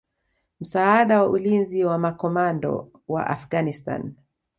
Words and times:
msaada 0.61 1.21
wa 1.21 1.29
ulinzi 1.29 1.83
wa 1.85 1.97
makomando 1.97 2.91
wa 3.07 3.27
Afghanistan 3.27 4.13